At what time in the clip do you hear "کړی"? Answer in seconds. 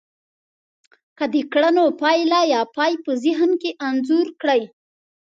4.41-4.61